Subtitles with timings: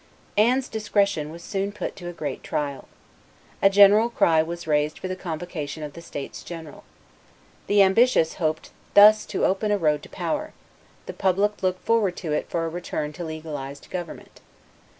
[0.35, 2.87] Anne's discretion was soon put to a great trial.
[3.61, 6.83] A general cry was raised for the convocation of the states general.
[7.67, 10.53] The ambitious hoped thus to open a road to power;
[11.05, 14.41] the public looked forward to it for a return to legalized government.